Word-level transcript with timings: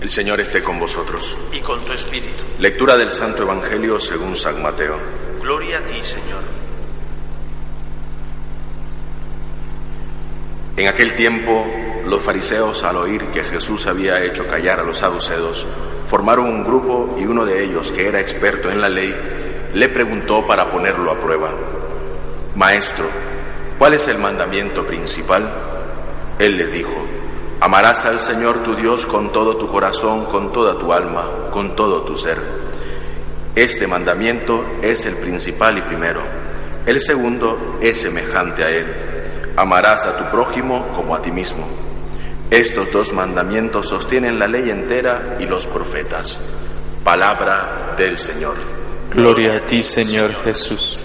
El 0.00 0.08
Señor 0.08 0.40
esté 0.40 0.62
con 0.62 0.78
vosotros. 0.78 1.36
y 1.52 1.60
con 1.60 1.84
tu 1.84 1.92
espíritu. 1.92 2.42
Lectura 2.58 2.96
del 2.96 3.10
Santo 3.10 3.42
Evangelio 3.42 4.00
según 4.00 4.34
San 4.34 4.62
Mateo. 4.62 4.96
Gloria 5.42 5.78
a 5.78 5.84
ti, 5.84 6.00
Señor. 6.00 6.42
En 10.78 10.88
aquel 10.88 11.14
tiempo, 11.14 11.66
los 12.06 12.22
fariseos, 12.22 12.82
al 12.82 12.96
oír 12.96 13.26
que 13.26 13.44
Jesús 13.44 13.86
había 13.86 14.24
hecho 14.24 14.46
callar 14.46 14.80
a 14.80 14.84
los 14.84 14.96
saduceos, 14.96 15.66
formaron 16.06 16.46
un 16.46 16.64
grupo 16.64 17.16
y 17.18 17.26
uno 17.26 17.44
de 17.44 17.62
ellos, 17.62 17.90
que 17.90 18.08
era 18.08 18.20
experto 18.20 18.70
en 18.70 18.80
la 18.80 18.88
ley, 18.88 19.14
le 19.74 19.88
preguntó 19.90 20.46
para 20.46 20.70
ponerlo 20.70 21.10
a 21.10 21.20
prueba, 21.20 21.50
Maestro, 22.56 23.06
¿cuál 23.78 23.94
es 23.94 24.08
el 24.08 24.18
mandamiento 24.18 24.86
principal? 24.86 25.52
Él 26.38 26.56
le 26.56 26.68
dijo, 26.68 27.06
Amarás 27.62 28.06
al 28.06 28.18
Señor 28.18 28.62
tu 28.62 28.74
Dios 28.74 29.04
con 29.04 29.32
todo 29.32 29.56
tu 29.58 29.66
corazón, 29.66 30.24
con 30.24 30.50
toda 30.50 30.78
tu 30.78 30.90
alma, 30.92 31.50
con 31.50 31.76
todo 31.76 32.04
tu 32.04 32.16
ser. 32.16 32.38
Este 33.54 33.86
mandamiento 33.86 34.64
es 34.80 35.04
el 35.04 35.16
principal 35.16 35.76
y 35.76 35.82
primero. 35.82 36.22
El 36.86 37.00
segundo 37.00 37.76
es 37.82 38.00
semejante 38.00 38.64
a 38.64 38.68
él. 38.68 38.86
Amarás 39.56 40.06
a 40.06 40.16
tu 40.16 40.30
prójimo 40.30 40.88
como 40.94 41.14
a 41.14 41.20
ti 41.20 41.30
mismo. 41.30 41.68
Estos 42.50 42.90
dos 42.90 43.12
mandamientos 43.12 43.88
sostienen 43.88 44.38
la 44.38 44.48
ley 44.48 44.70
entera 44.70 45.36
y 45.38 45.44
los 45.44 45.66
profetas. 45.66 46.40
Palabra 47.04 47.94
del 47.94 48.16
Señor. 48.16 48.54
Gloria 49.10 49.56
a 49.56 49.66
ti, 49.66 49.82
Señor 49.82 50.42
Jesús. 50.44 50.98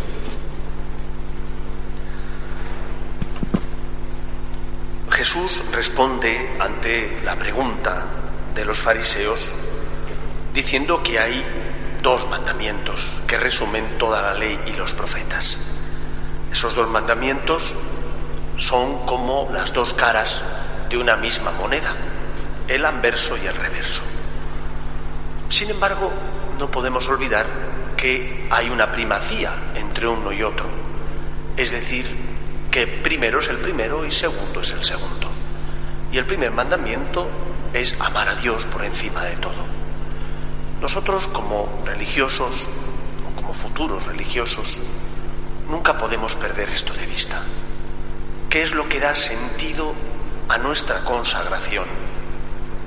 Jesús 5.25 5.63
responde 5.71 6.55
ante 6.59 7.19
la 7.23 7.35
pregunta 7.35 8.05
de 8.53 8.63
los 8.63 8.79
fariseos 8.83 9.39
diciendo 10.53 11.01
que 11.01 11.19
hay 11.19 11.43
dos 11.99 12.29
mandamientos 12.29 12.99
que 13.27 13.35
resumen 13.35 13.97
toda 13.97 14.21
la 14.21 14.35
ley 14.35 14.59
y 14.67 14.73
los 14.73 14.93
profetas. 14.93 15.57
Esos 16.51 16.75
dos 16.75 16.87
mandamientos 16.91 17.63
son 18.69 19.07
como 19.07 19.49
las 19.51 19.73
dos 19.73 19.95
caras 19.95 20.29
de 20.89 20.97
una 20.99 21.17
misma 21.17 21.49
moneda, 21.53 21.95
el 22.67 22.85
anverso 22.85 23.35
y 23.35 23.47
el 23.47 23.55
reverso. 23.55 24.03
Sin 25.49 25.71
embargo, 25.71 26.13
no 26.59 26.69
podemos 26.69 27.03
olvidar 27.07 27.47
que 27.97 28.47
hay 28.51 28.69
una 28.69 28.91
primacía 28.91 29.71
entre 29.73 30.07
uno 30.07 30.31
y 30.31 30.43
otro, 30.43 30.69
es 31.57 31.71
decir, 31.71 32.34
que 32.75 32.87
primero 32.87 33.39
es 33.39 33.47
el 33.47 33.59
primero 33.59 34.03
y 34.03 34.11
segundo 34.11 34.59
es 34.59 34.69
el 34.69 34.83
segundo. 34.83 35.31
Y 36.11 36.17
el 36.17 36.25
primer 36.25 36.51
mandamiento 36.51 37.25
es 37.73 37.95
amar 37.97 38.27
a 38.27 38.35
Dios 38.35 38.65
por 38.65 38.83
encima 38.83 39.23
de 39.23 39.37
todo. 39.37 39.65
Nosotros 40.81 41.25
como 41.27 41.81
religiosos, 41.85 42.53
o 43.25 43.33
como 43.33 43.53
futuros 43.53 44.05
religiosos, 44.05 44.67
nunca 45.69 45.97
podemos 45.97 46.35
perder 46.35 46.69
esto 46.71 46.91
de 46.91 47.05
vista. 47.05 47.43
¿Qué 48.49 48.63
es 48.63 48.73
lo 48.73 48.89
que 48.89 48.99
da 48.99 49.15
sentido 49.15 49.93
a 50.49 50.57
nuestra 50.57 50.99
consagración? 51.05 51.87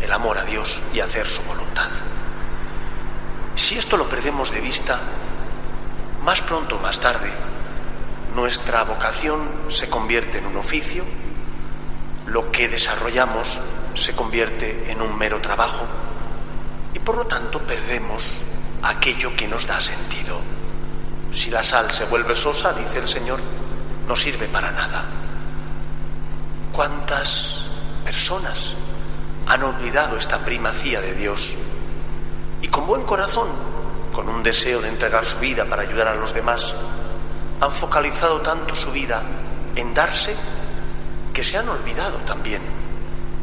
El 0.03 0.13
amor 0.13 0.37
a 0.37 0.45
Dios 0.45 0.69
y 0.93 1.01
hacer 1.01 1.27
su 1.29 1.41
voluntad. 1.45 1.89
Si 3.55 3.79
esto 3.79 3.97
lo 3.97 4.07
perdemos 4.07 4.51
de 4.53 4.61
vista, 4.61 5.01
más 6.23 6.43
pronto 6.43 6.77
o 6.77 6.79
más 6.79 7.01
tarde, 7.01 7.33
nuestra 8.35 8.85
vocación 8.85 9.71
se 9.71 9.89
convierte 9.89 10.39
en 10.39 10.47
un 10.47 10.57
oficio, 10.57 11.05
lo 12.27 12.51
que 12.51 12.69
desarrollamos 12.69 13.49
se 13.95 14.15
convierte 14.15 14.91
en 14.91 15.01
un 15.01 15.17
mero 15.17 15.41
trabajo 15.41 15.87
y 16.93 16.99
por 16.99 17.17
lo 17.17 17.27
tanto 17.27 17.61
perdemos 17.61 18.23
aquello 18.83 19.35
que 19.35 19.49
nos 19.49 19.67
da 19.67 19.81
sentido. 19.81 20.41
Si 21.33 21.51
la 21.51 21.63
sal 21.63 21.91
se 21.93 22.05
vuelve 22.05 22.35
sosa, 22.37 22.73
dice 22.73 22.99
el 22.99 23.09
Señor, 23.09 23.41
no 24.07 24.17
sirve 24.17 24.49
para 24.49 24.71
nada. 24.71 25.05
¿Cuántas 26.73 27.63
personas 28.05 28.75
han 29.47 29.63
olvidado 29.63 30.17
esta 30.17 30.39
primacía 30.45 31.01
de 31.01 31.15
Dios 31.15 31.41
y 32.61 32.69
con 32.69 32.87
buen 32.87 33.05
corazón, 33.05 33.51
con 34.13 34.29
un 34.29 34.43
deseo 34.43 34.81
de 34.81 34.89
entregar 34.89 35.27
su 35.27 35.39
vida 35.39 35.65
para 35.65 35.83
ayudar 35.83 36.09
a 36.09 36.15
los 36.15 36.33
demás, 36.35 36.73
han 37.61 37.73
focalizado 37.73 38.41
tanto 38.41 38.75
su 38.77 38.91
vida 38.93 39.23
en 39.75 39.95
darse 39.95 40.35
que 41.33 41.43
se 41.43 41.57
han 41.57 41.69
olvidado 41.69 42.19
también 42.19 42.63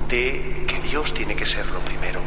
de 0.08 0.66
que 0.68 0.80
Dios 0.81 1.14
tiene 1.14 1.36
que 1.36 1.46
ser 1.46 1.66
lo 1.72 1.80
primero 1.80 2.22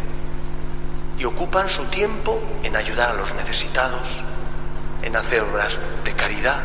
y 1.19 1.25
ocupan 1.25 1.69
su 1.69 1.85
tiempo 1.87 2.41
en 2.63 2.77
ayudar 2.77 3.11
a 3.11 3.15
los 3.15 3.35
necesitados, 3.35 4.09
en 5.03 5.17
hacer 5.17 5.43
obras 5.43 5.79
de 6.05 6.13
caridad 6.15 6.61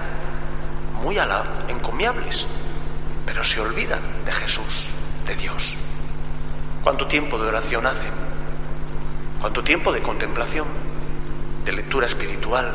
muy 1.01 1.17
a 1.17 1.43
encomiables, 1.67 2.45
pero 3.25 3.43
se 3.43 3.59
olvidan 3.59 4.23
de 4.23 4.31
Jesús, 4.31 4.89
de 5.25 5.35
Dios. 5.35 5.75
¿Cuánto 6.83 7.07
tiempo 7.07 7.37
de 7.37 7.47
oración 7.47 7.85
hacen? 7.87 8.13
¿Cuánto 9.41 9.63
tiempo 9.63 9.91
de 9.91 10.01
contemplación, 10.01 10.67
de 11.65 11.71
lectura 11.71 12.07
espiritual? 12.07 12.71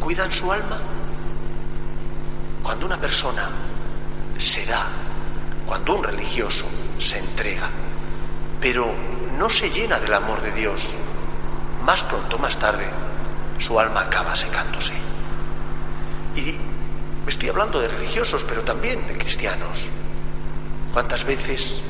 ¿Cuidan 0.00 0.32
su 0.32 0.50
alma? 0.50 0.80
Cuando 2.62 2.86
una 2.86 2.98
persona 2.98 3.48
se 4.38 4.64
da, 4.64 4.86
cuando 5.66 5.96
un 5.96 6.04
religioso 6.04 6.64
se 6.98 7.18
entrega, 7.18 7.70
pero 8.60 8.94
no 9.36 9.48
se 9.50 9.68
llena 9.70 9.98
del 9.98 10.14
amor 10.14 10.40
de 10.40 10.52
Dios, 10.52 10.80
más 11.82 12.04
pronto 12.04 12.38
más 12.38 12.58
tarde 12.58 12.88
su 13.58 13.78
alma 13.78 14.02
acaba 14.02 14.36
secándose. 14.36 14.92
Y 16.36 16.56
estoy 17.26 17.48
hablando 17.48 17.80
de 17.80 17.88
religiosos, 17.88 18.44
pero 18.48 18.62
también 18.62 19.06
de 19.06 19.16
cristianos. 19.16 19.78
¿Cuántas 20.92 21.24
veces 21.24 21.80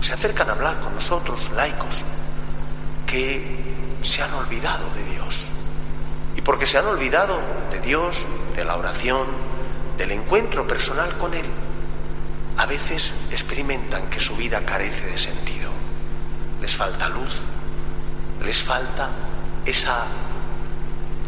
se 0.00 0.12
acercan 0.12 0.48
a 0.48 0.52
hablar 0.52 0.80
con 0.80 0.94
nosotros, 0.94 1.50
laicos, 1.52 2.02
que 3.06 3.98
se 4.02 4.22
han 4.22 4.32
olvidado 4.34 4.90
de 4.94 5.04
Dios? 5.04 5.34
Y 6.36 6.42
porque 6.42 6.66
se 6.66 6.78
han 6.78 6.86
olvidado 6.86 7.38
de 7.70 7.80
Dios, 7.80 8.16
de 8.54 8.64
la 8.64 8.76
oración, 8.76 9.26
del 10.00 10.12
encuentro 10.12 10.66
personal 10.66 11.18
con 11.18 11.34
Él, 11.34 11.44
a 12.56 12.64
veces 12.64 13.12
experimentan 13.30 14.08
que 14.08 14.18
su 14.18 14.34
vida 14.34 14.64
carece 14.64 15.06
de 15.08 15.18
sentido. 15.18 15.70
Les 16.58 16.74
falta 16.74 17.06
luz, 17.06 17.38
les 18.42 18.62
falta 18.62 19.10
esa 19.66 20.06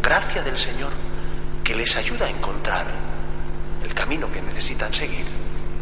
gracia 0.01 0.43
del 0.43 0.57
Señor 0.57 0.91
que 1.63 1.75
les 1.75 1.95
ayuda 1.97 2.25
a 2.25 2.31
encontrar 2.31 2.87
el 3.85 3.93
camino 3.93 4.33
que 4.33 4.41
necesitan 4.41 4.95
seguir 4.95 5.27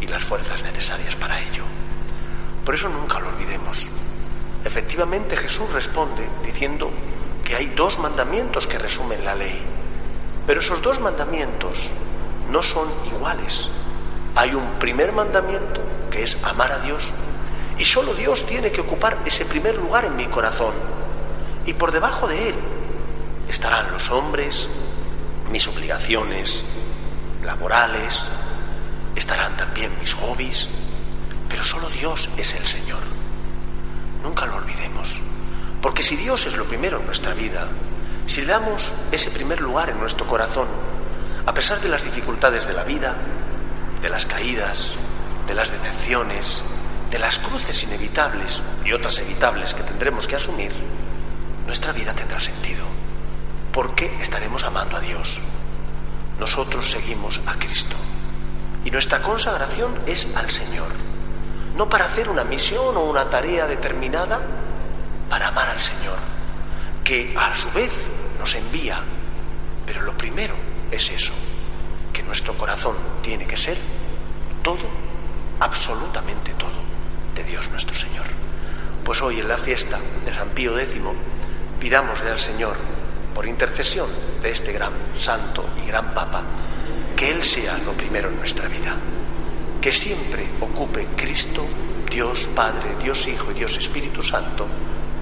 y 0.01 0.09
las 0.09 0.27
fuerzas 0.27 0.61
necesarias 0.61 1.15
para 1.15 1.41
ello. 1.41 1.63
Por 2.65 2.75
eso 2.75 2.89
nunca 2.89 3.21
lo 3.21 3.29
olvidemos. 3.29 3.79
Efectivamente 4.65 5.37
Jesús 5.37 5.71
responde 5.71 6.29
diciendo 6.45 6.91
que 7.45 7.55
hay 7.55 7.67
dos 7.67 7.97
mandamientos 8.01 8.67
que 8.67 8.79
resumen 8.79 9.25
la 9.25 9.37
ley, 9.37 9.63
pero 10.45 10.59
esos 10.59 10.83
dos 10.83 10.99
mandamientos 10.99 11.79
no 12.51 12.63
son 12.63 12.89
iguales. 13.07 13.69
Hay 14.35 14.55
un 14.55 14.79
primer 14.79 15.13
mandamiento 15.13 15.81
que 16.11 16.23
es 16.23 16.37
amar 16.43 16.73
a 16.73 16.81
Dios 16.81 17.03
y 17.79 17.85
solo 17.85 18.15
Dios 18.15 18.45
tiene 18.47 18.71
que 18.71 18.81
ocupar 18.81 19.23
ese 19.25 19.45
primer 19.47 19.77
lugar 19.77 20.05
en 20.05 20.17
mi 20.17 20.27
corazón. 20.27 20.75
Y 21.67 21.75
por 21.75 21.93
debajo 21.93 22.27
de 22.29 22.51
él 22.51 22.55
estarán 23.49 23.93
los 23.93 24.09
hombres, 24.11 24.69
mis 25.51 25.67
obligaciones 25.67 26.61
laborales, 27.43 28.21
estarán 29.17 29.57
también 29.57 29.99
mis 29.99 30.13
hobbies, 30.15 30.69
pero 31.49 31.65
solo 31.65 31.89
Dios 31.91 32.29
es 32.37 32.53
el 32.55 32.67
Señor. 32.67 33.03
Nunca 34.23 34.47
lo 34.47 34.57
olvidemos, 34.57 35.09
porque 35.81 36.03
si 36.03 36.17
Dios 36.17 36.45
es 36.47 36.53
lo 36.53 36.67
primero 36.67 36.99
en 36.99 37.07
nuestra 37.07 37.35
vida, 37.35 37.69
si 38.27 38.43
le 38.43 38.49
damos 38.49 38.83
ese 39.11 39.31
primer 39.31 39.61
lugar 39.61 39.91
en 39.91 39.99
nuestro 39.99 40.27
corazón, 40.27 40.69
a 41.47 41.55
pesar 41.55 41.81
de 41.81 41.89
las 41.89 42.05
dificultades 42.05 42.67
de 42.67 42.75
la 42.75 42.85
vida, 42.85 43.15
de 44.01 44.09
las 44.09 44.27
caídas, 44.27 44.91
de 45.47 45.55
las 45.55 45.71
decepciones, 45.71 46.63
de 47.11 47.19
las 47.19 47.39
cruces 47.39 47.83
inevitables 47.83 48.61
y 48.85 48.93
otras 48.93 49.19
evitables 49.19 49.75
que 49.75 49.83
tendremos 49.83 50.27
que 50.27 50.37
asumir, 50.37 50.73
nuestra 51.67 51.93
vida 51.93 52.13
tendrá 52.15 52.39
sentido, 52.41 52.85
porque 53.73 54.07
estaremos 54.21 54.63
amando 54.63 54.97
a 54.97 55.01
Dios. 55.01 55.29
Nosotros 56.39 56.91
seguimos 56.91 57.41
a 57.47 57.55
Cristo. 57.55 57.97
Y 58.85 58.91
nuestra 58.91 59.21
consagración 59.21 59.95
es 60.07 60.27
al 60.35 60.51
Señor, 60.51 60.89
no 61.77 61.89
para 61.89 62.07
hacer 62.07 62.29
una 62.29 62.45
misión 62.45 62.97
o 62.97 63.05
una 63.05 63.29
tarea 63.29 63.67
determinada, 63.67 64.41
para 65.29 65.49
amar 65.49 65.69
al 65.69 65.81
Señor, 65.81 66.19
que 67.05 67.35
a 67.37 67.55
su 67.57 67.71
vez 67.73 67.93
nos 68.39 68.55
envía, 68.55 69.03
pero 69.85 70.03
lo 70.03 70.17
primero 70.17 70.70
es 70.91 71.11
eso, 71.11 71.33
que 72.13 72.23
nuestro 72.23 72.57
corazón 72.57 72.97
tiene 73.23 73.47
que 73.47 73.57
ser 73.57 73.79
todo, 74.63 74.89
absolutamente 75.59 76.53
todo, 76.55 76.83
de 77.35 77.45
Dios 77.45 77.69
nuestro 77.71 77.95
Señor. 77.95 78.27
Pues 79.05 79.21
hoy 79.23 79.41
en 79.41 79.49
la 79.49 79.59
fiesta 79.59 79.99
de 80.25 80.35
San 80.35 80.51
Pío 80.51 80.79
X 80.79 81.01
pidámosle 81.79 82.31
al 82.31 82.39
Señor, 82.39 82.77
por 83.35 83.47
intercesión 83.47 84.11
de 84.43 84.51
este 84.51 84.73
gran 84.73 84.93
santo 85.19 85.65
y 85.83 85.87
gran 85.87 86.13
papa, 86.13 86.43
que 87.17 87.31
Él 87.31 87.45
sea 87.45 87.79
lo 87.79 87.93
primero 87.93 88.29
en 88.29 88.37
nuestra 88.37 88.69
vida, 88.69 88.97
que 89.81 89.93
siempre 89.93 90.47
ocupe 90.61 91.07
Cristo, 91.17 91.67
Dios 92.11 92.39
Padre, 92.55 92.97
Dios 93.03 93.27
Hijo 93.27 93.51
y 93.53 93.55
Dios 93.55 93.77
Espíritu 93.77 94.23
Santo, 94.23 94.67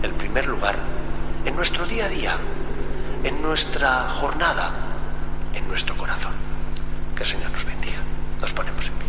el 0.02 0.12
primer 0.14 0.46
lugar 0.46 0.82
en 1.44 1.54
nuestro 1.54 1.86
día 1.86 2.06
a 2.06 2.08
día, 2.08 2.38
en 3.22 3.40
nuestra 3.40 4.10
jornada, 4.20 4.97
en 5.58 5.68
nuestro 5.68 5.96
corazón. 5.96 6.32
Que 7.16 7.24
el 7.24 7.28
Señor 7.28 7.50
nos 7.50 7.64
bendiga. 7.64 7.98
Nos 8.40 8.52
ponemos 8.52 8.84
en 8.86 8.92
pie. 8.92 9.07